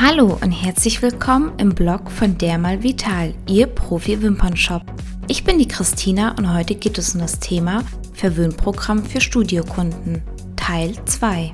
[0.00, 4.82] Hallo und herzlich willkommen im Blog von Dermal Vital, Ihr Profi-Wimpernshop.
[5.28, 7.84] Ich bin die Christina und heute geht es um das Thema
[8.14, 10.22] Verwöhnprogramm für Studiokunden,
[10.56, 11.52] Teil 2.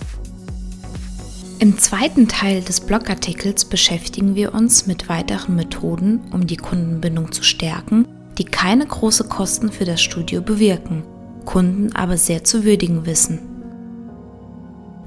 [1.59, 7.43] Im zweiten Teil des Blogartikels beschäftigen wir uns mit weiteren Methoden, um die Kundenbindung zu
[7.43, 8.07] stärken,
[8.39, 11.02] die keine großen Kosten für das Studio bewirken,
[11.45, 13.41] Kunden aber sehr zu würdigen wissen.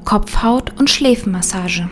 [0.04, 1.89] Kopfhaut- und Schläfenmassage.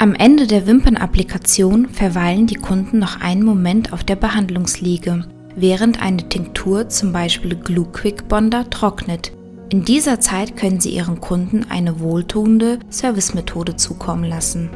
[0.00, 5.24] Am Ende der Wimpernapplikation verweilen die Kunden noch einen Moment auf der Behandlungsliege,
[5.56, 9.32] während eine Tinktur, zum Beispiel Glue Quick Bonder, trocknet.
[9.70, 14.70] In dieser Zeit können Sie Ihren Kunden eine wohltuende Servicemethode zukommen lassen.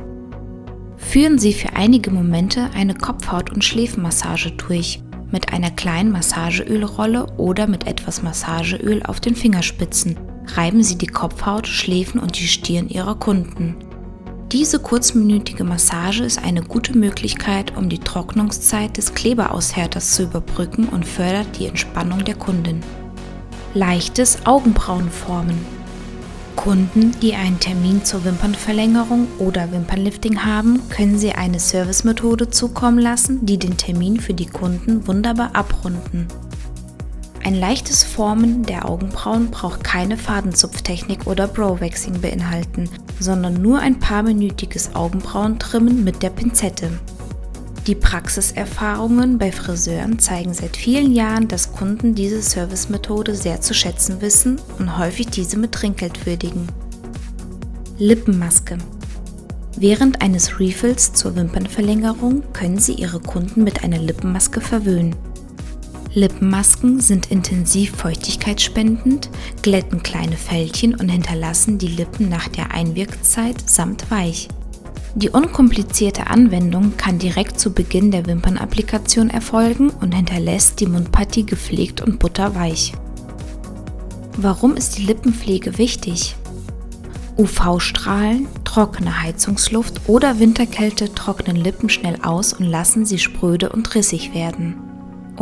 [0.97, 7.69] Führen Sie für einige Momente eine Kopfhaut- und Schläfenmassage durch, mit einer kleinen Massageölrolle oder
[7.69, 10.19] mit etwas Massageöl auf den Fingerspitzen.
[10.57, 13.77] Reiben Sie die Kopfhaut, Schläfen und die Stirn Ihrer Kunden.
[14.53, 21.07] Diese kurzminütige Massage ist eine gute Möglichkeit, um die Trocknungszeit des Kleberaushärters zu überbrücken und
[21.07, 22.81] fördert die Entspannung der Kundin.
[23.73, 25.57] Leichtes Augenbrauenformen.
[26.55, 33.47] Kunden, die einen Termin zur Wimpernverlängerung oder Wimpernlifting haben, können sie eine Servicemethode zukommen lassen,
[33.47, 36.29] die den Termin für die Kunden wunderbar abrunden.
[37.45, 44.23] Ein leichtes Formen der Augenbrauen braucht keine Fadenzupftechnik oder Brow-Waxing beinhalten, sondern nur ein paar
[44.23, 46.91] minütiges Augenbrauentrimmen mit der Pinzette.
[47.89, 54.21] Die Praxiserfahrungen bei Friseuren zeigen seit vielen Jahren, dass Kunden diese Servicemethode sehr zu schätzen
[54.21, 56.69] wissen und häufig diese mit Trinkgeld würdigen.
[57.99, 58.79] Lippenmaske.
[59.77, 65.17] Während eines Refills zur Wimpernverlängerung können Sie Ihre Kunden mit einer Lippenmaske verwöhnen.
[66.15, 69.31] Lippenmasken sind intensiv feuchtigkeitsspendend,
[69.63, 74.49] glätten kleine Fältchen und hinterlassen die Lippen nach der Einwirkzeit samt weich.
[75.15, 82.03] Die unkomplizierte Anwendung kann direkt zu Beginn der Wimpernapplikation erfolgen und hinterlässt die Mundpartie gepflegt
[82.03, 82.93] und butterweich.
[84.37, 86.37] Warum ist die Lippenpflege wichtig?
[87.39, 94.35] UV-Strahlen, trockene Heizungsluft oder Winterkälte trocknen Lippen schnell aus und lassen sie spröde und rissig
[94.35, 94.92] werden.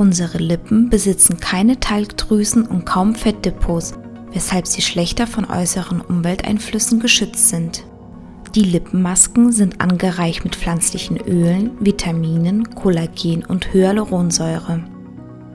[0.00, 3.98] Unsere Lippen besitzen keine Talgdrüsen und kaum Fettdepots,
[4.32, 7.84] weshalb sie schlechter von äußeren Umwelteinflüssen geschützt sind.
[8.54, 14.82] Die Lippenmasken sind angereicht mit pflanzlichen Ölen, Vitaminen, Kollagen und Hyaluronsäure.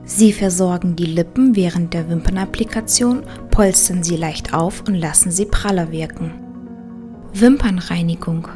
[0.04, 5.90] Sie versorgen die Lippen während der Wimpernapplikation, polstern sie leicht auf und lassen sie praller
[5.90, 6.30] wirken.
[7.34, 8.46] Wimpernreinigung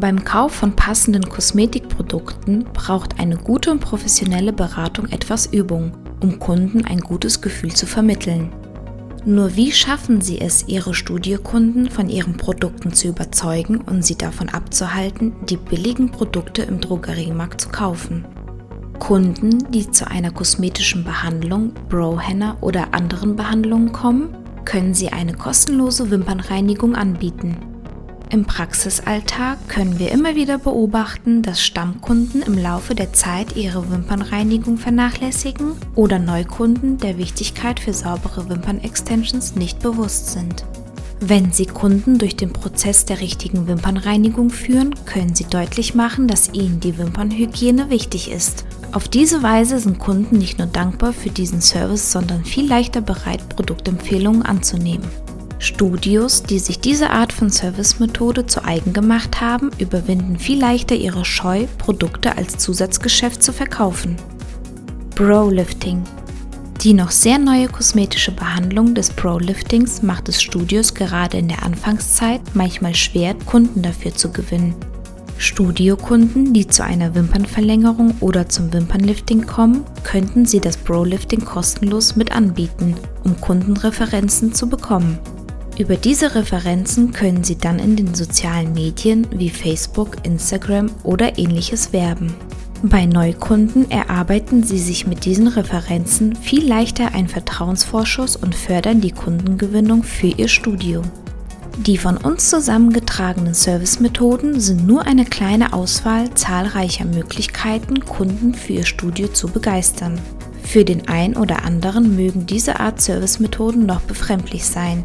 [0.00, 6.84] beim Kauf von passenden Kosmetikprodukten braucht eine gute und professionelle Beratung etwas Übung, um Kunden
[6.84, 8.52] ein gutes Gefühl zu vermitteln.
[9.24, 14.48] Nur wie schaffen Sie es, Ihre Studiokunden von Ihren Produkten zu überzeugen und sie davon
[14.48, 18.24] abzuhalten, die billigen Produkte im Drogeriemarkt zu kaufen?
[18.98, 26.10] Kunden, die zu einer kosmetischen Behandlung, Brow-Henna oder anderen Behandlungen kommen, können Sie eine kostenlose
[26.10, 27.56] Wimpernreinigung anbieten.
[28.30, 34.76] Im Praxisalltag können wir immer wieder beobachten, dass Stammkunden im Laufe der Zeit ihre Wimpernreinigung
[34.76, 40.66] vernachlässigen oder Neukunden der Wichtigkeit für saubere Wimpernextensions nicht bewusst sind.
[41.20, 46.52] Wenn Sie Kunden durch den Prozess der richtigen Wimpernreinigung führen, können Sie deutlich machen, dass
[46.52, 48.66] Ihnen die Wimpernhygiene wichtig ist.
[48.92, 53.48] Auf diese Weise sind Kunden nicht nur dankbar für diesen Service, sondern viel leichter bereit,
[53.48, 55.08] Produktempfehlungen anzunehmen.
[55.60, 61.24] Studios, die sich diese Art von Servicemethode zu eigen gemacht haben, überwinden viel leichter ihre
[61.24, 64.16] Scheu, Produkte als Zusatzgeschäft zu verkaufen.
[65.16, 66.04] Bro-Lifting
[66.82, 72.40] Die noch sehr neue kosmetische Behandlung des Bro-Liftings macht es Studios gerade in der Anfangszeit
[72.54, 74.76] manchmal schwer, Kunden dafür zu gewinnen.
[75.38, 82.30] Studiokunden, die zu einer Wimpernverlängerung oder zum Wimpernlifting kommen, könnten sie das Bro-Lifting kostenlos mit
[82.30, 82.94] anbieten,
[83.24, 85.18] um Kundenreferenzen zu bekommen.
[85.78, 91.92] Über diese Referenzen können Sie dann in den sozialen Medien wie Facebook, Instagram oder ähnliches
[91.92, 92.34] werben.
[92.82, 99.12] Bei Neukunden erarbeiten Sie sich mit diesen Referenzen viel leichter einen Vertrauensvorschuss und fördern die
[99.12, 101.02] Kundengewinnung für Ihr Studio.
[101.86, 108.86] Die von uns zusammengetragenen Servicemethoden sind nur eine kleine Auswahl zahlreicher Möglichkeiten, Kunden für Ihr
[108.86, 110.20] Studio zu begeistern.
[110.64, 115.04] Für den einen oder anderen mögen diese Art Servicemethoden noch befremdlich sein,